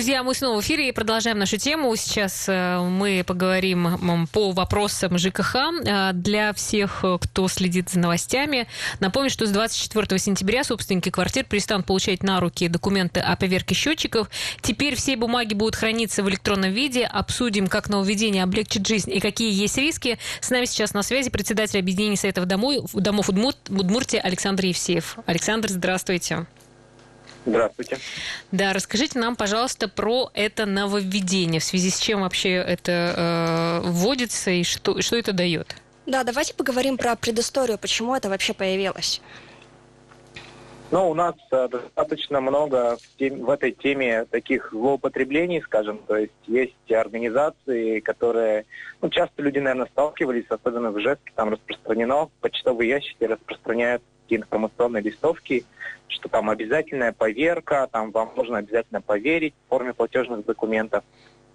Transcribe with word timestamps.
Друзья, 0.00 0.22
мы 0.22 0.34
снова 0.34 0.56
в 0.58 0.64
эфире 0.64 0.88
и 0.88 0.92
продолжаем 0.92 1.38
нашу 1.38 1.58
тему. 1.58 1.94
Сейчас 1.94 2.46
э, 2.48 2.78
мы 2.78 3.22
поговорим 3.22 4.26
по 4.32 4.50
вопросам 4.50 5.18
ЖКХ. 5.18 5.56
Э, 5.84 6.12
для 6.14 6.54
всех, 6.54 7.00
э, 7.02 7.18
кто 7.20 7.48
следит 7.48 7.90
за 7.90 7.98
новостями, 7.98 8.66
напомню, 9.00 9.28
что 9.28 9.44
с 9.44 9.50
24 9.50 10.18
сентября 10.18 10.64
собственники 10.64 11.10
квартир 11.10 11.44
перестанут 11.44 11.84
получать 11.84 12.22
на 12.22 12.40
руки 12.40 12.66
документы 12.68 13.20
о 13.20 13.36
поверке 13.36 13.74
счетчиков. 13.74 14.30
Теперь 14.62 14.94
все 14.94 15.16
бумаги 15.16 15.52
будут 15.52 15.76
храниться 15.76 16.22
в 16.22 16.30
электронном 16.30 16.72
виде. 16.72 17.04
Обсудим, 17.04 17.66
как 17.66 17.90
нововведение 17.90 18.44
облегчит 18.44 18.86
жизнь 18.86 19.12
и 19.12 19.20
какие 19.20 19.52
есть 19.52 19.76
риски. 19.76 20.18
С 20.40 20.48
нами 20.48 20.64
сейчас 20.64 20.94
на 20.94 21.02
связи 21.02 21.28
председатель 21.28 21.78
объединения 21.78 22.16
Советов 22.16 22.46
домов, 22.46 22.90
домов 22.94 23.28
Удмуртии 23.28 24.18
Александр 24.18 24.64
Евсеев. 24.64 25.18
Александр, 25.26 25.68
здравствуйте. 25.68 26.46
Здравствуйте. 27.46 27.98
Да, 28.52 28.72
расскажите 28.72 29.18
нам, 29.18 29.34
пожалуйста, 29.34 29.88
про 29.88 30.30
это 30.34 30.66
нововведение, 30.66 31.60
в 31.60 31.64
связи 31.64 31.90
с 31.90 31.98
чем 31.98 32.20
вообще 32.20 32.50
это 32.54 33.82
э, 33.82 33.88
вводится 33.88 34.50
и 34.50 34.62
что, 34.62 35.00
что 35.00 35.16
это 35.16 35.32
дает. 35.32 35.76
Да, 36.06 36.24
давайте 36.24 36.54
поговорим 36.54 36.98
про 36.98 37.16
предысторию, 37.16 37.78
почему 37.78 38.14
это 38.14 38.28
вообще 38.28 38.52
появилось. 38.52 39.22
Ну, 40.90 41.08
у 41.08 41.14
нас 41.14 41.36
э, 41.52 41.68
достаточно 41.68 42.40
много 42.40 42.96
в, 42.96 43.16
тем, 43.16 43.44
в 43.44 43.50
этой 43.50 43.70
теме 43.70 44.24
таких 44.24 44.70
злоупотреблений, 44.72 45.62
скажем, 45.62 45.98
то 45.98 46.16
есть 46.16 46.32
есть 46.48 46.90
организации, 46.90 48.00
которые, 48.00 48.66
ну, 49.00 49.08
часто 49.08 49.40
люди, 49.40 49.60
наверное, 49.60 49.86
сталкивались, 49.86 50.46
особенно 50.48 50.90
в 50.90 50.98
Жеске, 50.98 51.32
там 51.36 51.50
распространено, 51.50 52.28
почтовые 52.40 52.90
ящики 52.90 53.22
распространяют 53.22 54.02
информационные 54.36 55.02
листовки, 55.02 55.64
что 56.08 56.28
там 56.28 56.50
обязательная 56.50 57.12
поверка, 57.12 57.86
там 57.86 58.10
вам 58.10 58.32
нужно 58.36 58.58
обязательно 58.58 59.00
поверить 59.00 59.54
в 59.54 59.68
форме 59.68 59.94
платежных 59.94 60.44
документов. 60.44 61.04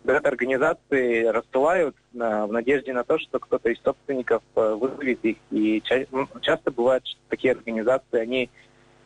Это 0.05 0.29
организации 0.29 1.25
рассылают 1.25 1.95
в 2.13 2.51
надежде 2.51 2.93
на 2.93 3.03
то, 3.03 3.17
что 3.17 3.39
кто-то 3.39 3.69
из 3.69 3.81
собственников 3.81 4.43
э, 4.55 4.77
вызовет 4.79 5.25
их. 5.25 5.37
И 5.49 5.81
ну, 6.11 6.27
часто 6.41 6.69
бывает, 6.69 7.05
что 7.07 7.19
такие 7.29 7.53
организации, 7.53 8.19
они, 8.19 8.49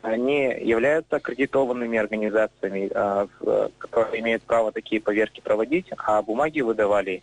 они 0.02 0.42
являются 0.42 1.16
аккредитованными 1.16 1.98
организациями, 1.98 2.90
а, 2.94 3.28
которые 3.78 4.20
имеют 4.20 4.42
право 4.42 4.72
такие 4.72 5.00
поверки 5.00 5.40
проводить, 5.40 5.86
а 5.96 6.20
бумаги 6.20 6.60
выдавали. 6.60 7.22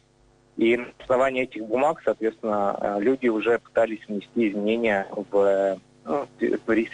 И 0.57 0.75
на 0.75 0.87
основании 0.97 1.43
этих 1.43 1.63
бумаг, 1.65 2.01
соответственно, 2.03 2.75
э, 2.79 2.97
люди 2.99 3.27
уже 3.27 3.59
пытались 3.59 4.05
внести 4.07 4.49
изменения 4.49 5.07
в 5.13 5.79
ну, 6.07 6.27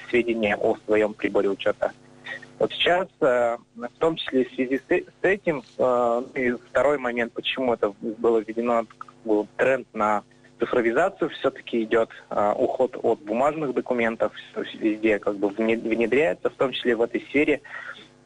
сведения 0.09 0.55
о 0.55 0.75
своем 0.85 1.13
приборе 1.13 1.49
учета. 1.49 1.91
Вот 2.59 2.71
сейчас, 2.71 3.07
э, 3.21 3.57
в 3.75 3.99
том 3.99 4.15
числе 4.15 4.45
в 4.45 4.53
связи 4.53 4.79
с 4.87 5.03
этим, 5.21 5.63
э, 5.77 6.23
и 6.35 6.51
второй 6.51 6.97
момент, 6.97 7.33
почему 7.33 7.73
это 7.73 7.93
было 7.99 8.39
введено, 8.39 8.85
был 9.25 9.47
тренд 9.57 9.87
на 9.93 10.23
цифровизацию, 10.59 11.29
все-таки 11.31 11.83
идет 11.83 12.09
э, 12.29 12.53
уход 12.55 12.97
от 13.01 13.19
бумажных 13.19 13.73
документов, 13.73 14.33
везде 14.75 15.19
как 15.19 15.35
бы 15.37 15.49
внедряется, 15.49 16.49
в 16.49 16.53
том 16.53 16.71
числе 16.71 16.95
в 16.95 17.01
этой 17.01 17.21
сфере. 17.21 17.61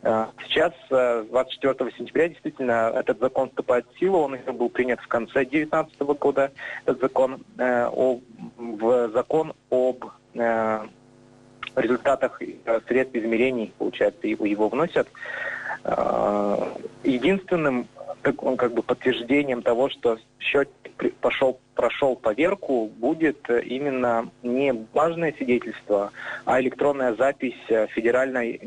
Сейчас, 0.03 0.73
24 0.89 1.91
сентября, 1.97 2.29
действительно, 2.29 2.93
этот 2.95 3.19
закон 3.19 3.49
вступает 3.49 3.85
в 3.91 3.99
силу. 3.99 4.19
Он 4.19 4.33
уже 4.33 4.53
был 4.53 4.69
принят 4.69 5.01
в 5.01 5.07
конце 5.07 5.43
2019 5.43 5.99
года. 6.01 6.51
Этот 6.85 7.01
закон, 7.01 7.43
о, 7.57 8.19
в 8.57 9.09
закон 9.09 9.53
об 9.71 10.05
Э, 10.05 10.16
результатах 11.77 12.41
э, 12.41 12.79
средств 12.87 13.15
измерений, 13.15 13.73
получается, 13.77 14.27
его, 14.27 14.69
вносят. 14.69 15.07
Э, 15.83 16.57
единственным 17.03 17.87
как 18.21 18.73
бы 18.73 18.81
подтверждением 18.81 19.61
того, 19.61 19.89
что 19.89 20.17
счет 20.39 20.69
пошел, 21.21 21.59
прошел 21.75 22.15
поверку, 22.17 22.87
будет 22.97 23.49
именно 23.49 24.29
не 24.43 24.73
бумажное 24.73 25.33
свидетельство, 25.37 26.11
а 26.43 26.59
электронная 26.59 27.15
запись 27.15 27.55
Федеральной 27.67 28.59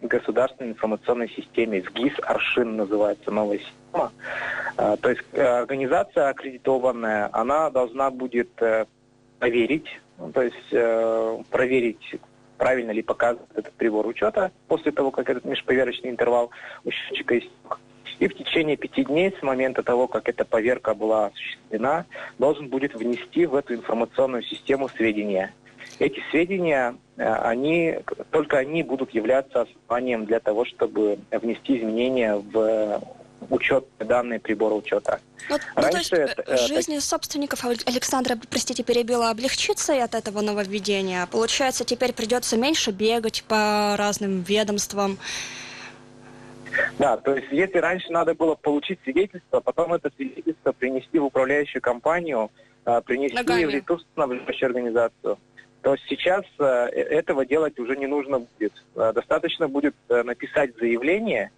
государственной 0.00 0.70
информационной 0.70 1.28
системе. 1.28 1.82
СГИС 1.82 2.14
Аршин 2.22 2.76
называется 2.76 3.30
новая 3.30 3.58
система. 3.58 4.10
То 4.76 5.10
есть 5.10 5.22
организация 5.38 6.30
аккредитованная, 6.30 7.28
она 7.32 7.70
должна 7.70 8.10
будет 8.10 8.50
проверить 9.38 9.86
ну, 10.18 10.32
то 10.32 10.42
есть 10.42 10.72
э, 10.72 11.38
проверить, 11.50 12.16
правильно 12.56 12.90
ли 12.90 13.02
показывает 13.02 13.50
этот 13.54 13.74
прибор 13.74 14.06
учета 14.06 14.50
после 14.66 14.92
того, 14.92 15.10
как 15.10 15.28
этот 15.28 15.44
межповерочный 15.44 16.10
интервал 16.10 16.50
у 16.84 16.90
счетчика 16.90 17.38
истек. 17.38 17.78
И 18.18 18.28
в 18.28 18.34
течение 18.34 18.78
пяти 18.78 19.04
дней 19.04 19.34
с 19.38 19.42
момента 19.42 19.82
того, 19.82 20.08
как 20.08 20.30
эта 20.30 20.46
поверка 20.46 20.94
была 20.94 21.26
осуществлена, 21.26 22.06
должен 22.38 22.68
будет 22.68 22.94
внести 22.94 23.44
в 23.44 23.54
эту 23.54 23.74
информационную 23.74 24.42
систему 24.42 24.88
сведения. 24.88 25.52
Эти 25.98 26.22
сведения, 26.30 26.96
э, 27.18 27.22
они, 27.22 27.98
только 28.30 28.56
они 28.56 28.82
будут 28.82 29.10
являться 29.10 29.62
основанием 29.62 30.24
для 30.24 30.40
того, 30.40 30.64
чтобы 30.64 31.18
внести 31.30 31.78
изменения 31.78 32.36
в 32.36 33.02
учет 33.50 33.86
данные 33.98 34.40
прибора 34.40 34.74
учета. 34.74 35.20
Ну, 35.48 35.58
ну, 35.76 35.82
то 35.82 35.98
есть 35.98 36.12
это, 36.12 36.42
э, 36.42 36.56
жизнь 36.56 36.98
собственников 37.00 37.64
Александра, 37.64 38.36
простите, 38.50 38.82
перебила, 38.82 39.30
облегчится 39.30 39.94
и 39.94 39.98
от 39.98 40.14
этого 40.14 40.40
нововведения? 40.40 41.26
Получается, 41.26 41.84
теперь 41.84 42.12
придется 42.12 42.56
меньше 42.56 42.90
бегать 42.90 43.44
по 43.46 43.94
разным 43.96 44.42
ведомствам? 44.42 45.18
Да, 46.98 47.16
то 47.16 47.34
есть 47.34 47.48
если 47.52 47.78
раньше 47.78 48.10
надо 48.10 48.34
было 48.34 48.54
получить 48.54 48.98
свидетельство, 49.04 49.60
потом 49.60 49.94
это 49.94 50.10
свидетельство 50.16 50.72
принести 50.72 51.18
в 51.18 51.24
управляющую 51.24 51.80
компанию, 51.80 52.50
а, 52.84 53.00
принести 53.00 53.36
Ногами. 53.36 53.64
в 53.64 53.70
ресурсоснабжающую 53.70 54.66
организацию, 54.66 55.38
то 55.82 55.96
сейчас 56.08 56.44
э, 56.58 56.64
этого 56.64 57.46
делать 57.46 57.78
уже 57.78 57.96
не 57.96 58.06
нужно 58.06 58.40
будет. 58.40 58.72
Э, 58.96 59.12
достаточно 59.14 59.68
будет 59.68 59.94
написать 60.08 60.76
заявление, 60.78 61.50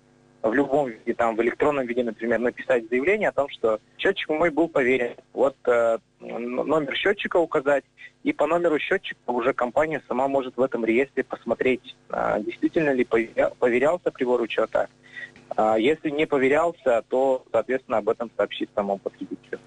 в 0.42 0.52
любом 0.52 0.88
виде, 0.88 1.14
там, 1.14 1.36
в 1.36 1.42
электронном 1.42 1.86
виде, 1.86 2.04
например, 2.04 2.38
написать 2.38 2.88
заявление 2.88 3.30
о 3.30 3.32
том, 3.32 3.48
что 3.48 3.80
счетчик 3.98 4.28
мой 4.28 4.50
был 4.50 4.68
поверен. 4.68 5.14
Вот 5.32 5.56
э, 5.66 5.98
номер 6.20 6.94
счетчика 6.94 7.38
указать, 7.38 7.84
и 8.22 8.32
по 8.32 8.46
номеру 8.46 8.78
счетчика 8.78 9.18
уже 9.26 9.52
компания 9.52 10.02
сама 10.06 10.28
может 10.28 10.56
в 10.56 10.62
этом 10.62 10.84
реестре 10.84 11.24
посмотреть, 11.24 11.96
э, 12.10 12.36
действительно 12.40 12.90
ли 12.90 13.04
поверялся 13.04 14.10
прибор 14.10 14.40
учета. 14.40 14.88
А 15.56 15.78
если 15.78 16.10
не 16.10 16.26
поверялся, 16.26 17.02
то, 17.08 17.44
соответственно, 17.50 17.98
об 17.98 18.08
этом 18.08 18.30
сообщит 18.36 18.70
самому 18.74 18.98
потребителю. 18.98 19.58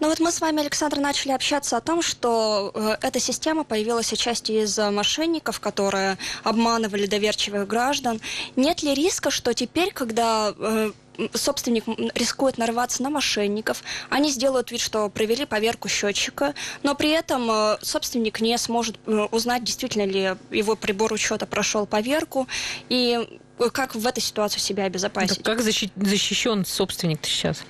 Ну 0.00 0.08
вот 0.08 0.20
мы 0.20 0.32
с 0.32 0.40
вами, 0.40 0.60
Александр, 0.60 0.98
начали 0.98 1.32
общаться 1.32 1.76
о 1.76 1.80
том, 1.80 2.02
что 2.02 2.72
э, 2.74 2.96
эта 3.02 3.20
система 3.20 3.64
появилась 3.64 4.12
отчасти 4.12 4.64
из 4.64 4.76
мошенников, 4.78 5.60
которые 5.60 6.18
обманывали 6.42 7.06
доверчивых 7.06 7.66
граждан. 7.66 8.20
Нет 8.56 8.82
ли 8.82 8.94
риска, 8.94 9.30
что 9.30 9.54
теперь, 9.54 9.92
когда 9.92 10.54
э, 10.58 10.92
собственник 11.34 11.84
рискует 12.14 12.58
нарваться 12.58 13.02
на 13.02 13.10
мошенников, 13.10 13.82
они 14.10 14.30
сделают 14.30 14.70
вид, 14.70 14.80
что 14.80 15.08
провели 15.08 15.44
поверку 15.44 15.88
счетчика, 15.88 16.54
но 16.82 16.94
при 16.94 17.10
этом 17.10 17.50
э, 17.50 17.78
собственник 17.82 18.40
не 18.40 18.56
сможет 18.58 18.98
э, 19.06 19.28
узнать, 19.30 19.64
действительно 19.64 20.06
ли 20.06 20.36
его 20.50 20.76
прибор 20.76 21.12
учета 21.12 21.46
прошел 21.46 21.86
поверку, 21.86 22.48
и 22.88 23.20
э, 23.58 23.70
как 23.70 23.94
в 23.94 24.06
этой 24.06 24.20
ситуации 24.20 24.60
себя 24.60 24.84
обезопасить? 24.84 25.42
Да 25.42 25.54
как 25.54 25.62
защищен 25.62 26.64
собственник 26.64 27.24
сейчас? 27.24 27.62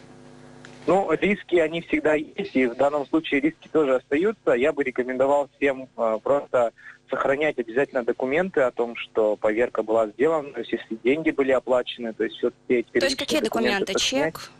Ну, 0.86 1.12
риски, 1.12 1.56
они 1.56 1.80
всегда 1.82 2.14
есть, 2.14 2.54
и 2.56 2.66
в 2.66 2.74
данном 2.74 3.06
случае 3.06 3.40
риски 3.40 3.68
тоже 3.68 3.96
остаются. 3.96 4.52
Я 4.52 4.72
бы 4.72 4.82
рекомендовал 4.82 5.48
всем 5.56 5.88
э, 5.96 6.18
просто 6.22 6.72
сохранять 7.08 7.58
обязательно 7.58 8.04
документы 8.04 8.62
о 8.62 8.70
том, 8.70 8.96
что 8.96 9.36
поверка 9.36 9.82
была 9.82 10.08
сделана, 10.08 10.50
то 10.52 10.60
есть 10.60 10.72
если 10.72 10.96
деньги 11.04 11.30
были 11.30 11.52
оплачены, 11.52 12.12
то 12.14 12.24
есть 12.24 12.36
все 12.38 12.50
эти 12.68 12.90
То 12.90 13.04
есть 13.04 13.16
какие 13.16 13.40
документы? 13.40 13.94
Чек? 13.94 14.50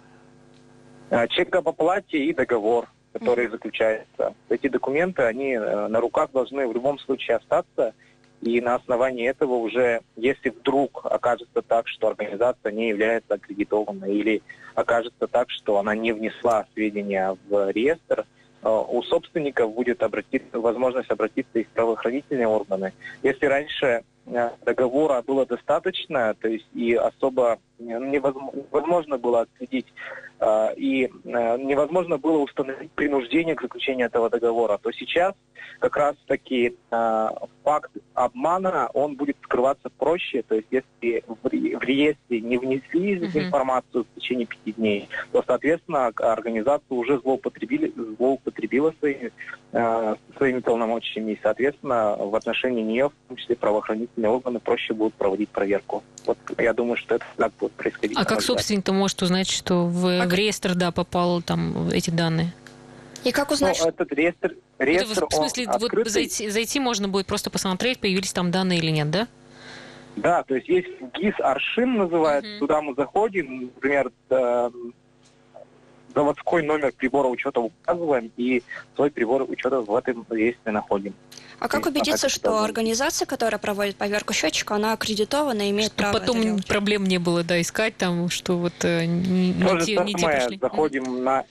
А, 1.10 1.26
чек 1.28 1.54
об 1.56 1.68
оплате 1.68 2.18
и 2.18 2.32
договор, 2.32 2.88
который 3.12 3.46
mm-hmm. 3.46 3.50
заключается. 3.50 4.34
Эти 4.48 4.68
документы, 4.68 5.22
они 5.22 5.52
э, 5.52 5.88
на 5.88 6.00
руках 6.00 6.30
должны 6.32 6.68
в 6.68 6.72
любом 6.72 6.98
случае 6.98 7.38
остаться, 7.38 7.94
и 8.42 8.60
на 8.60 8.74
основании 8.74 9.28
этого 9.28 9.54
уже, 9.54 10.00
если 10.16 10.50
вдруг 10.50 11.06
окажется 11.06 11.62
так, 11.62 11.86
что 11.86 12.08
организация 12.08 12.72
не 12.72 12.88
является 12.88 13.34
аккредитованной 13.34 14.14
или 14.14 14.42
окажется 14.74 15.28
так, 15.28 15.48
что 15.50 15.78
она 15.78 15.94
не 15.94 16.12
внесла 16.12 16.66
сведения 16.74 17.36
в 17.48 17.70
реестр, 17.70 18.26
э, 18.62 18.68
у 18.68 19.02
собственников 19.04 19.72
будет 19.72 20.02
обратиться, 20.02 20.58
возможность 20.58 21.10
обратиться 21.10 21.60
и 21.60 21.64
в 21.64 21.68
правоохранительные 21.68 22.48
органы. 22.48 22.92
Если 23.22 23.46
раньше 23.46 24.02
договора 24.26 25.22
было 25.22 25.46
достаточно, 25.46 26.34
то 26.34 26.48
есть 26.48 26.66
и 26.74 26.94
особо 26.94 27.58
невозможно 27.78 29.18
было 29.18 29.42
отследить 29.42 29.86
э, 30.40 30.74
и 30.76 31.10
э, 31.24 31.58
невозможно 31.58 32.18
было 32.18 32.38
установить 32.38 32.92
принуждение 32.92 33.54
к 33.54 33.62
заключению 33.62 34.06
этого 34.06 34.30
договора, 34.30 34.78
то 34.78 34.92
сейчас 34.92 35.34
как 35.78 35.96
раз 35.96 36.16
таки 36.26 36.76
факт 37.64 37.90
обмана, 38.14 38.88
он 38.94 39.16
будет 39.16 39.36
скрываться 39.42 39.90
проще, 39.98 40.42
то 40.42 40.54
есть 40.54 40.68
если 40.70 41.24
в 41.26 41.48
реестре 41.82 42.40
не 42.40 42.56
внесли 42.56 43.16
uh-huh. 43.16 43.46
информацию 43.46 44.04
в 44.04 44.20
течение 44.20 44.46
пяти 44.46 44.72
дней, 44.72 45.08
то, 45.32 45.42
соответственно, 45.44 46.06
организация 46.06 46.94
уже 46.94 47.18
злоупотребили, 47.18 47.92
злоупотребила 48.16 48.94
своими, 49.00 49.32
своими 50.36 50.60
полномочиями, 50.60 51.32
и, 51.32 51.40
соответственно, 51.42 52.16
в 52.16 52.34
отношении 52.36 52.82
нее, 52.82 53.08
в 53.08 53.28
том 53.28 53.36
числе 53.36 53.56
правоохранительные 53.56 54.11
органы, 54.16 54.60
проще 54.60 54.94
будут 54.94 55.14
проводить 55.14 55.48
проверку. 55.48 56.02
Вот 56.26 56.38
я 56.58 56.72
думаю, 56.72 56.96
что 56.96 57.16
это 57.16 57.24
так 57.36 57.52
будет 57.58 57.72
происходить. 57.72 58.16
А 58.16 58.24
как 58.24 58.42
собственник-то 58.42 58.92
может 58.92 59.20
узнать, 59.22 59.48
что 59.48 59.86
в, 59.86 60.22
а 60.22 60.26
в 60.26 60.32
реестр, 60.32 60.74
да, 60.74 60.92
попал 60.92 61.42
там 61.42 61.88
эти 61.88 62.10
данные? 62.10 62.52
И 63.24 63.32
как 63.32 63.50
узнать? 63.50 63.78
Ну, 63.82 63.88
этот 63.88 64.12
реестр, 64.12 64.56
реестр 64.78 65.24
это, 65.24 65.26
в 65.28 65.34
смысле, 65.34 65.68
вот 65.78 66.08
зайти, 66.08 66.48
зайти 66.50 66.80
можно 66.80 67.08
будет 67.08 67.26
просто 67.26 67.50
посмотреть, 67.50 67.98
появились 68.00 68.32
там 68.32 68.50
данные 68.50 68.78
или 68.78 68.90
нет, 68.90 69.10
да? 69.10 69.28
Да, 70.16 70.42
то 70.42 70.54
есть 70.54 70.68
есть 70.68 70.88
ГИС 71.14 71.34
Аршин 71.38 71.96
называется, 71.96 72.50
uh-huh. 72.50 72.58
туда 72.58 72.82
мы 72.82 72.94
заходим, 72.94 73.62
например, 73.74 74.12
заводской 76.14 76.62
номер 76.62 76.92
прибора 76.92 77.28
учета 77.28 77.60
указываем 77.60 78.30
и 78.36 78.62
свой 78.94 79.10
прибор 79.10 79.42
учета 79.48 79.80
в 79.80 79.94
этом 79.94 80.26
реестре 80.30 80.72
находим. 80.72 81.14
А 81.58 81.68
как 81.68 81.86
убедиться, 81.86 82.28
что 82.28 82.62
организация, 82.64 83.24
которая 83.24 83.58
проводит 83.58 83.96
поверку 83.96 84.32
счетчика, 84.32 84.74
она 84.74 84.92
аккредитована 84.94 85.68
и 85.68 85.70
имеет 85.70 85.92
право 85.92 86.18
потом 86.18 86.58
проблем 86.66 87.04
не 87.04 87.18
было, 87.18 87.44
да, 87.44 87.60
искать 87.60 87.96
там, 87.96 88.28
что 88.30 88.58
вот 88.58 88.72
э, 88.82 89.04
не, 89.04 89.54
те, 89.84 89.96
не 89.98 90.14
те 90.14 90.26
пошли. 90.26 90.58
заходим 90.60 91.22
на, 91.22 91.44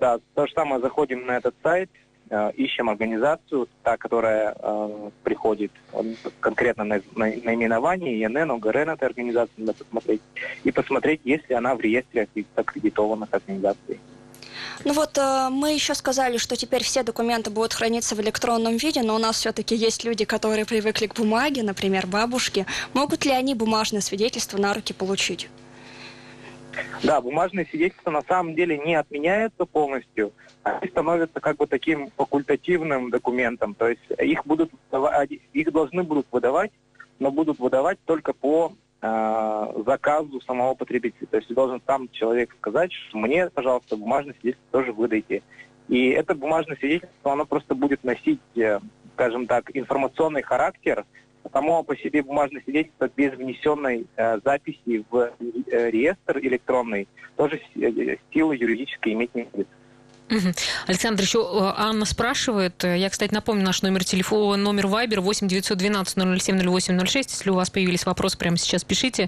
да, 0.00 0.20
то 0.34 0.46
же 0.46 0.52
самое, 0.54 0.80
заходим 0.80 1.26
на 1.26 1.32
этот 1.36 1.54
сайт, 1.62 1.90
э, 1.92 2.01
ищем 2.56 2.88
организацию, 2.88 3.68
та, 3.82 3.96
которая 3.96 4.54
э, 4.58 5.10
приходит 5.22 5.70
конкретно 6.40 6.84
на, 6.84 7.00
на 7.14 7.26
наименование, 7.26 8.24
ИНН, 8.24 8.52
ОГРН 8.52 8.90
этой 8.90 9.08
организации, 9.08 9.52
надо 9.58 9.74
посмотреть, 9.74 10.22
и 10.64 10.72
посмотреть, 10.72 11.20
есть 11.24 11.48
ли 11.50 11.54
она 11.54 11.74
в 11.74 11.80
реестре 11.80 12.28
аккредитованных 12.54 13.28
организаций. 13.32 14.00
Ну 14.84 14.94
вот 14.94 15.16
э, 15.18 15.48
мы 15.50 15.72
еще 15.74 15.94
сказали, 15.94 16.38
что 16.38 16.56
теперь 16.56 16.82
все 16.82 17.02
документы 17.02 17.50
будут 17.50 17.74
храниться 17.74 18.14
в 18.14 18.20
электронном 18.20 18.76
виде, 18.76 19.02
но 19.02 19.14
у 19.14 19.18
нас 19.18 19.36
все-таки 19.36 19.74
есть 19.74 20.04
люди, 20.04 20.24
которые 20.24 20.64
привыкли 20.64 21.06
к 21.06 21.14
бумаге, 21.14 21.62
например, 21.62 22.06
бабушки. 22.06 22.66
Могут 22.94 23.24
ли 23.24 23.32
они 23.32 23.54
бумажное 23.54 24.00
свидетельство 24.00 24.58
на 24.58 24.74
руки 24.74 24.92
получить? 24.92 25.48
Да, 27.02 27.20
бумажные 27.20 27.66
свидетельства 27.66 28.10
на 28.10 28.22
самом 28.22 28.54
деле 28.54 28.78
не 28.78 28.94
отменяются 28.94 29.66
полностью, 29.66 30.32
они 30.62 30.88
становятся 30.88 31.40
как 31.40 31.56
бы 31.56 31.66
таким 31.66 32.10
факультативным 32.16 33.10
документом. 33.10 33.74
То 33.74 33.88
есть 33.88 34.02
их 34.18 34.46
будут 34.46 34.70
их 35.52 35.72
должны 35.72 36.02
будут 36.02 36.26
выдавать, 36.30 36.70
но 37.18 37.30
будут 37.30 37.58
выдавать 37.58 37.98
только 38.04 38.32
по 38.32 38.72
э, 39.00 39.82
заказу 39.86 40.40
самого 40.42 40.74
потребителя. 40.74 41.26
То 41.26 41.36
есть 41.38 41.52
должен 41.52 41.80
сам 41.86 42.08
человек 42.10 42.54
сказать, 42.58 42.92
что 42.92 43.18
мне, 43.18 43.50
пожалуйста, 43.50 43.96
бумажное 43.96 44.34
свидетельство 44.34 44.80
тоже 44.80 44.92
выдайте. 44.92 45.42
И 45.88 46.10
это 46.10 46.34
бумажное 46.34 46.76
свидетельство, 46.76 47.32
оно 47.32 47.44
просто 47.44 47.74
будет 47.74 48.04
носить, 48.04 48.40
э, 48.56 48.80
скажем 49.14 49.46
так, 49.46 49.70
информационный 49.74 50.42
характер, 50.42 51.04
само 51.52 51.82
по 51.82 51.96
себе 51.96 52.22
бумажное 52.22 52.62
свидетельство 52.62 53.10
без 53.16 53.32
внесенной 53.34 54.06
э, 54.16 54.38
записи 54.44 55.04
в 55.10 55.32
э, 55.38 55.90
реестр 55.90 56.38
электронный 56.38 57.08
тоже 57.36 57.60
э, 57.76 58.16
силы 58.32 58.56
юридической 58.56 59.12
иметь 59.12 59.34
не 59.34 59.44
будет. 59.44 59.68
Александр, 60.86 61.22
еще 61.22 61.40
э, 61.40 61.72
Анна 61.76 62.04
спрашивает, 62.04 62.82
я, 62.84 63.10
кстати, 63.10 63.34
напомню 63.34 63.64
наш 63.64 63.82
номер 63.82 64.04
телефона, 64.04 64.62
номер 64.62 64.86
Viber 64.86 65.20
8 65.20 65.48
912 65.48 66.40
007 66.42 66.58
0806, 66.58 67.30
если 67.30 67.50
у 67.50 67.54
вас 67.54 67.70
появились 67.70 68.06
вопросы, 68.06 68.38
прямо 68.38 68.56
сейчас 68.56 68.84
пишите. 68.84 69.24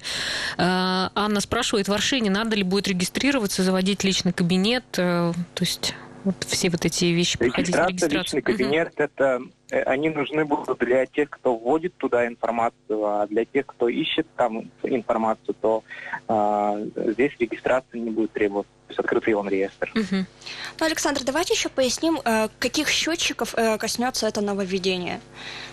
Э, 0.57 1.09
Анна 1.15 1.41
спрашивает, 1.41 1.89
в 1.89 1.93
Аршине 1.93 2.31
надо 2.31 2.57
ли 2.57 2.63
будет 2.63 2.89
регистрироваться, 2.89 3.63
заводить 3.63 4.03
личный 4.05 4.33
кабинет, 4.33 4.85
то 4.91 5.35
есть 5.61 5.95
вот 6.25 6.37
все 6.47 6.71
вот 6.71 6.85
эти 6.85 7.07
вещи 7.07 7.39
проходить 7.39 7.77
регистрацию. 7.77 8.21
личный 8.21 8.43
кабинет, 8.43 8.89
угу. 8.89 9.03
это 9.03 9.43
они 9.83 10.11
нужны 10.11 10.45
будут 10.45 10.79
для 10.79 11.07
тех, 11.07 11.31
кто 11.31 11.57
вводит 11.57 11.97
туда 11.97 12.27
информацию, 12.27 13.05
а 13.05 13.27
для 13.27 13.45
тех, 13.45 13.67
кто 13.67 13.89
ищет 13.89 14.27
там 14.37 14.71
информацию, 14.83 15.55
то 15.61 15.85
э, 16.29 16.87
здесь 17.13 17.33
регистрация 17.39 18.01
не 18.01 18.11
будет 18.11 18.33
требоваться 18.33 18.71
есть 18.95 18.99
открытый 18.99 19.35
он 19.35 19.49
реестр. 19.49 19.91
Угу. 19.95 20.27
Ну, 20.81 20.87
Александр, 20.87 21.23
давайте 21.25 21.55
еще 21.55 21.69
поясним, 21.69 22.21
э, 22.25 22.49
каких 22.59 22.89
счетчиков 22.89 23.55
э, 23.55 23.79
коснется 23.79 24.27
это 24.27 24.41
нововведение. 24.41 25.21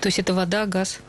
То 0.01 0.07
есть 0.07 0.19
это 0.19 0.33
вода, 0.33 0.65
газ? 0.65 1.00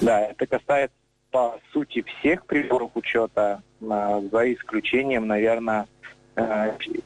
Да, 0.00 0.20
это 0.20 0.46
касается 0.46 0.96
по 1.30 1.60
сути 1.72 2.02
всех 2.02 2.46
приборов 2.46 2.92
учета, 2.94 3.62
за 3.80 4.52
исключением, 4.54 5.26
наверное, 5.26 5.82
э, 5.82 5.97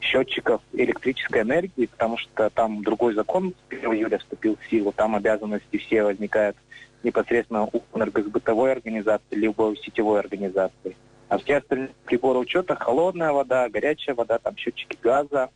счетчиков 0.01 0.61
электрической 0.73 1.41
энергии, 1.41 1.87
потому 1.87 2.17
что 2.17 2.49
там 2.49 2.83
другой 2.83 3.13
закон 3.13 3.53
с 3.69 3.73
1 3.73 3.93
июля 3.93 4.17
вступил 4.17 4.57
в 4.57 4.69
силу, 4.69 4.91
там 4.91 5.15
обязанности 5.15 5.77
все 5.77 6.03
возникают 6.03 6.55
непосредственно 7.03 7.65
у 7.65 7.81
энергосбытовой 7.93 8.71
организации, 8.71 9.35
либо 9.35 9.63
у 9.63 9.75
сетевой 9.75 10.19
организации. 10.19 10.95
А 11.29 11.37
все 11.37 11.57
остальные 11.57 11.89
приборы 12.05 12.39
учета, 12.39 12.75
холодная 12.75 13.31
вода, 13.31 13.67
горячая 13.69 14.15
вода, 14.15 14.37
там 14.37 14.55
счетчики 14.55 14.97
газа, 15.01 15.49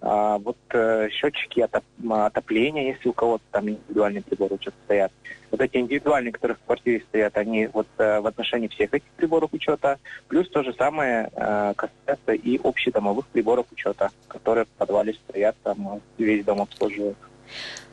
а, 0.00 0.38
вот 0.38 0.56
э, 0.70 1.08
счетчики 1.10 1.60
отоп 1.60 1.84
отопления, 2.08 2.92
если 2.94 3.08
у 3.08 3.12
кого-то 3.12 3.42
там 3.50 3.68
индивидуальные 3.68 4.22
приборы 4.22 4.54
учета 4.54 4.76
стоят. 4.84 5.12
Вот 5.50 5.60
эти 5.60 5.76
индивидуальные, 5.78 6.32
которые 6.32 6.56
в 6.56 6.66
квартире 6.66 7.02
стоят, 7.08 7.36
они 7.36 7.66
вот 7.66 7.88
э, 7.98 8.20
в 8.20 8.26
отношении 8.26 8.68
всех 8.68 8.94
этих 8.94 9.08
приборов 9.16 9.52
учета. 9.52 9.98
Плюс 10.28 10.48
то 10.50 10.62
же 10.62 10.72
самое 10.74 11.30
э, 11.34 11.74
касается 11.74 12.32
и 12.32 12.60
общедомовых 12.62 13.26
приборов 13.26 13.66
учета, 13.72 14.10
которые 14.28 14.66
в 14.66 14.68
подвале 14.78 15.14
стоят, 15.14 15.56
там 15.64 16.00
весь 16.16 16.44
дом 16.44 16.62
обслуживают. 16.62 17.18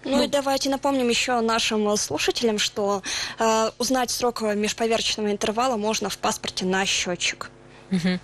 Ну, 0.04 0.18
ну 0.18 0.24
и 0.24 0.28
давайте 0.28 0.70
напомним 0.70 1.10
еще 1.10 1.40
нашим 1.42 1.96
слушателям, 1.98 2.60
что 2.60 3.02
э, 3.40 3.70
узнать 3.80 4.12
срок 4.12 4.42
межповерочного 4.42 5.32
интервала 5.32 5.78
можно 5.78 6.10
в 6.10 6.18
паспорте 6.20 6.66
на 6.66 6.86
счетчик. 6.86 7.50
Угу. 7.92 8.20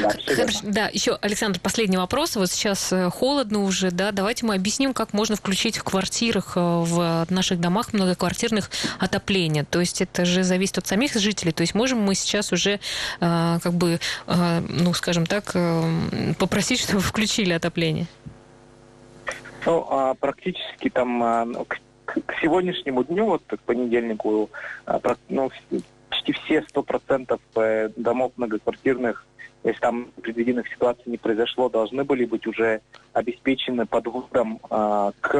Да, 0.00 0.34
Хорошо, 0.34 0.58
да, 0.62 0.88
еще, 0.88 1.18
Александр, 1.20 1.60
последний 1.60 1.96
вопрос. 1.96 2.36
Вот 2.36 2.50
сейчас 2.50 2.92
э, 2.92 3.10
холодно 3.10 3.62
уже, 3.62 3.90
да, 3.90 4.12
давайте 4.12 4.46
мы 4.46 4.54
объясним, 4.54 4.94
как 4.94 5.12
можно 5.12 5.36
включить 5.36 5.76
в 5.76 5.84
квартирах, 5.84 6.56
э, 6.56 6.60
в 6.60 7.26
наших 7.30 7.60
домах 7.60 7.92
многоквартирных 7.92 8.70
отопление. 8.98 9.64
То 9.64 9.80
есть 9.80 10.00
это 10.00 10.24
же 10.24 10.42
зависит 10.42 10.78
от 10.78 10.86
самих 10.86 11.14
жителей. 11.14 11.52
То 11.52 11.62
есть 11.62 11.74
можем 11.74 12.00
мы 12.00 12.14
сейчас 12.14 12.52
уже, 12.52 12.80
э, 13.20 13.58
как 13.62 13.72
бы, 13.72 14.00
ну, 14.26 14.92
скажем 14.94 15.26
так, 15.26 15.54
попросить, 16.38 16.80
чтобы 16.80 17.00
включили 17.00 17.52
отопление? 17.52 18.06
Ну, 19.66 19.86
а, 19.90 20.14
практически 20.14 20.90
там 20.90 21.22
а, 21.22 21.44
ну, 21.44 21.64
к, 21.64 21.78
к 22.04 22.34
сегодняшнему 22.40 23.04
дню, 23.04 23.26
вот 23.26 23.42
к 23.46 23.58
понедельнику, 23.60 24.50
а, 24.86 25.00
ну, 25.28 25.50
почти 26.14 26.32
все 26.32 26.62
сто 26.68 26.82
процентов 26.82 27.40
э, 27.56 27.90
домов 27.96 28.32
многоквартирных, 28.36 29.26
если 29.64 29.80
там 29.80 30.12
предвиденных 30.22 30.68
ситуаций 30.68 31.04
не 31.06 31.18
произошло, 31.18 31.68
должны 31.68 32.04
были 32.04 32.24
быть 32.24 32.46
уже 32.46 32.80
обеспечены 33.12 33.86
подводом 33.86 34.60
а, 34.70 35.12
к 35.20 35.34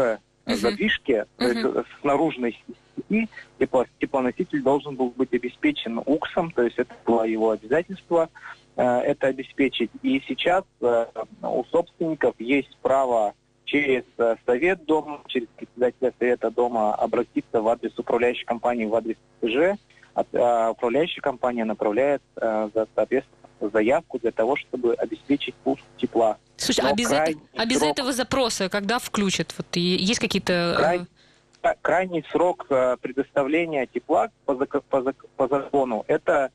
uh-huh. 0.47 0.55
задвижке, 0.55 1.13
uh-huh. 1.13 1.27
то 1.39 1.45
есть 1.45 1.65
э, 1.65 1.85
с 2.01 2.05
наружной 2.05 2.59
сети 3.07 3.29
тепло, 3.59 3.85
теплоноситель 4.01 4.63
должен 4.63 4.97
был 4.97 5.11
быть 5.11 5.33
обеспечен 5.33 6.01
УКСом, 6.05 6.51
то 6.51 6.63
есть 6.63 6.79
это 6.79 6.95
было 7.05 7.25
его 7.25 7.51
обязательство 7.51 8.31
э, 8.77 8.83
это 8.83 9.29
обеспечить. 9.29 9.91
И 10.03 10.23
сейчас 10.27 10.65
у 10.81 11.65
собственников 11.71 12.35
есть 12.39 12.77
право 12.83 13.35
через 13.65 14.05
э, 14.19 14.37
совет 14.47 14.85
дома, 14.85 15.21
через 15.27 15.49
председателя 15.57 16.13
совета 16.19 16.51
дома 16.51 16.95
обратиться 16.95 17.61
в 17.61 17.69
адрес 17.69 17.93
управляющей 17.99 18.45
компании, 18.45 18.87
в 18.87 18.95
адрес 18.95 19.17
ТЖ. 19.41 19.79
А 20.15 20.71
управляющая 20.71 21.21
компания 21.21 21.65
направляет 21.65 22.23
э, 22.37 22.69
соответственно 22.95 23.71
заявку 23.73 24.19
для 24.19 24.31
того, 24.31 24.57
чтобы 24.57 24.95
обеспечить 24.95 25.55
пуск 25.57 25.83
тепла. 25.97 26.39
Слушай, 26.57 26.85
а 26.89 26.95
без, 26.95 27.11
это, 27.11 27.33
а 27.57 27.67
без 27.67 27.79
срок, 27.79 27.93
этого 27.93 28.13
запроса 28.13 28.69
когда 28.69 28.99
включат? 28.99 29.55
Вот 29.57 29.75
есть 29.75 30.21
какие-то... 30.21 30.53
Э, 30.53 30.77
край, 30.77 31.77
крайний 31.83 32.25
срок 32.31 32.67
предоставления 33.01 33.87
тепла 33.87 34.29
по, 34.45 34.55
по, 34.55 35.15
по 35.37 35.49
закону 35.49 36.05
это 36.07 36.51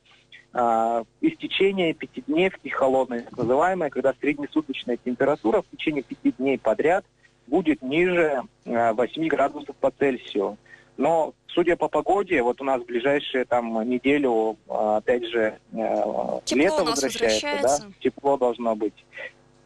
а, 0.52 1.04
истечение 1.22 1.94
пятидневки 1.94 2.70
холодной, 2.70 3.22
так 3.22 3.38
называемая, 3.38 3.90
когда 3.90 4.14
среднесуточная 4.20 4.98
температура 4.98 5.62
в 5.62 5.70
течение 5.70 6.02
пяти 6.02 6.32
дней 6.32 6.58
подряд 6.58 7.06
будет 7.46 7.82
ниже 7.84 8.42
а, 8.66 8.94
8 8.94 9.28
градусов 9.28 9.76
по 9.76 9.92
Цельсию. 9.92 10.58
Но 11.00 11.34
судя 11.48 11.78
по 11.78 11.88
погоде, 11.88 12.44
вот 12.44 12.60
у 12.60 12.66
нас 12.66 12.82
в 12.82 12.86
ближайшие 12.86 13.46
там 13.46 13.90
неделю, 13.90 14.58
а, 14.68 14.98
опять 14.98 15.26
же, 15.28 15.58
э, 15.72 16.40
Тепло 16.44 16.62
лето 16.62 16.84
возвращается, 16.84 17.48
возвращается. 17.48 17.82
да, 17.84 17.94
тепло 18.02 18.38
должно 18.38 18.76
быть. 18.76 19.06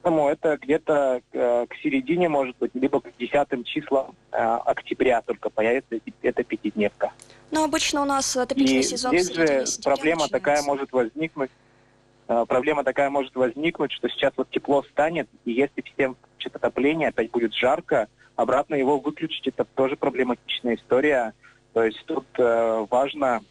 Поэтому 0.03 0.29
это 0.29 0.59
где-то 0.61 1.21
э, 1.31 1.65
к 1.67 1.75
середине, 1.81 2.29
может 2.29 2.55
быть, 2.59 2.69
либо 2.75 3.01
к 3.01 3.07
десятым 3.17 3.63
числам 3.63 4.13
э, 4.31 4.37
октября 4.37 5.23
только 5.23 5.49
появится 5.49 5.99
эта 6.21 6.43
пятидневка. 6.43 7.11
Но 7.49 7.63
обычно 7.63 8.03
у 8.03 8.05
нас 8.05 8.37
отопительный 8.37 8.81
И 8.81 8.83
сезон 8.83 9.17
здесь 9.17 9.33
же 9.33 9.65
проблема 9.83 10.27
такая 10.27 10.57
начинается. 10.57 10.67
может 10.67 10.91
возникнуть. 10.91 11.49
Э, 12.41 12.45
Проблема 12.47 12.83
такая 12.83 13.09
может 13.09 13.35
возникнуть, 13.35 13.91
что 13.91 14.09
сейчас 14.09 14.33
вот 14.37 14.49
тепло 14.49 14.83
станет, 14.83 15.27
и 15.45 15.51
если 15.51 15.81
всем 15.81 16.15
включат 16.15 16.55
отопление, 16.55 17.09
опять 17.09 17.31
будет 17.31 17.53
жарко, 17.53 18.07
обратно 18.35 18.75
его 18.75 18.99
выключить, 18.99 19.47
это 19.47 19.65
тоже 19.65 19.95
проблематичная 19.95 20.75
история. 20.75 21.33
То 21.73 21.83
есть 21.83 22.03
тут 22.05 22.25
э, 22.37 22.85
важно 22.89 23.41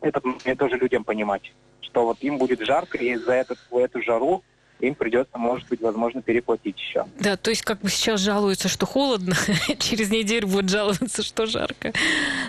этот 0.00 0.24
момент 0.24 0.58
тоже 0.58 0.76
людям 0.76 1.04
понимать, 1.04 1.52
что 1.80 2.04
вот 2.04 2.18
им 2.20 2.38
будет 2.38 2.60
жарко, 2.60 2.98
и 2.98 3.14
за 3.16 3.34
этот, 3.34 3.58
эту 3.70 4.02
жару 4.02 4.42
им 4.80 4.96
придется, 4.96 5.38
может 5.38 5.68
быть, 5.68 5.80
возможно, 5.80 6.22
переплатить 6.22 6.76
еще. 6.78 7.06
Да, 7.20 7.36
то 7.36 7.50
есть 7.50 7.62
как 7.62 7.80
бы 7.80 7.88
сейчас 7.88 8.20
жалуются, 8.20 8.68
что 8.68 8.84
холодно, 8.84 9.34
через 9.78 10.10
неделю 10.10 10.48
будут 10.48 10.70
жаловаться, 10.70 11.22
что 11.22 11.46
жарко. 11.46 11.92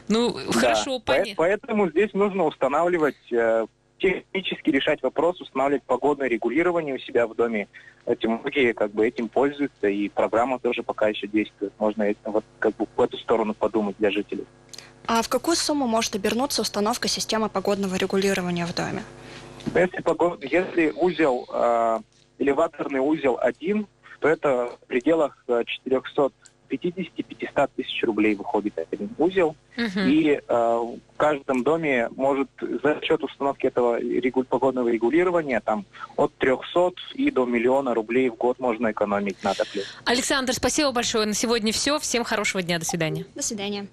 Ну, 0.07 0.35
хорошо, 0.51 0.97
Да. 0.97 0.99
По- 0.99 1.13
понятно. 1.13 1.33
Поэтому 1.37 1.89
здесь 1.91 2.11
нужно 2.13 2.45
устанавливать, 2.45 3.31
э, 3.31 3.67
технически 4.03 4.69
решать 4.69 5.01
вопрос, 5.01 5.39
устанавливать 5.39 5.83
погодное 5.83 6.27
регулирование 6.27 6.95
у 6.95 6.99
себя 6.99 7.25
в 7.25 7.35
доме. 7.35 7.67
Эти 8.05 8.27
многие 8.27 8.73
как 8.73 8.91
бы 8.91 9.07
этим 9.07 9.29
пользуются, 9.29 9.87
и 9.87 10.09
программа 10.09 10.59
тоже 10.59 10.83
пока 10.83 11.07
еще 11.07 11.27
действует. 11.27 11.71
Можно 11.79 12.13
вот 12.25 12.43
как 12.59 12.75
бы 12.75 12.85
в 12.95 13.01
эту 13.01 13.17
сторону 13.17 13.53
подумать 13.53 13.95
для 13.97 14.11
жителей. 14.11 14.45
А 15.07 15.21
в 15.21 15.29
какую 15.29 15.55
сумму 15.55 15.87
может 15.87 16.15
обернуться 16.15 16.61
установка 16.61 17.07
системы 17.07 17.49
погодного 17.49 17.95
регулирования 17.95 18.65
в 18.65 18.75
доме? 18.75 19.03
Если, 19.73 20.01
погод... 20.01 20.43
Если 20.43 20.91
узел, 20.95 21.47
э, 21.53 21.99
элеваторный 22.39 22.99
узел 22.99 23.37
один, 23.39 23.87
то 24.19 24.27
это 24.27 24.77
в 24.81 24.87
пределах 24.87 25.41
э, 25.47 25.63
400 25.65 26.31
50-500 26.75 27.69
тысяч 27.75 28.03
рублей 28.03 28.35
выходит 28.35 28.77
один 28.77 29.09
узел. 29.17 29.55
Угу. 29.77 29.99
И 30.05 30.29
э, 30.29 30.39
в 30.47 31.17
каждом 31.17 31.63
доме 31.63 32.09
может 32.15 32.49
за 32.61 32.99
счет 33.01 33.23
установки 33.23 33.65
этого 33.65 33.99
регу- 33.99 34.43
погодного 34.43 34.89
регулирования 34.89 35.61
там 35.61 35.85
от 36.15 36.33
300 36.35 36.91
и 37.15 37.31
до 37.31 37.45
миллиона 37.45 37.93
рублей 37.93 38.29
в 38.29 38.35
год 38.35 38.59
можно 38.59 38.91
экономить 38.91 39.41
на 39.43 39.53
топливе 39.53 39.85
Александр, 40.05 40.53
спасибо 40.53 40.91
большое. 40.91 41.25
На 41.25 41.33
сегодня 41.33 41.71
все. 41.73 41.97
Всем 41.99 42.23
хорошего 42.23 42.61
дня. 42.61 42.79
До 42.79 42.85
свидания. 42.85 43.25
До 43.35 43.41
свидания. 43.41 43.87